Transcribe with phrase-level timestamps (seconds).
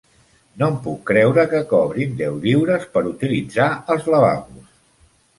[0.59, 3.67] No em puc creure que cobrin deu lliures per utilitzar
[3.97, 4.73] els lavabos!